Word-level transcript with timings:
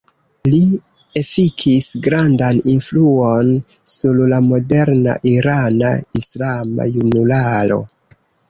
Li 0.51 0.59
efikis 1.19 1.89
grandan 2.07 2.63
influon 2.73 3.53
sur 3.99 4.25
la 4.33 4.41
moderna 4.49 5.15
irana 5.35 5.93
islama 6.23 6.93
junularo. 6.97 7.83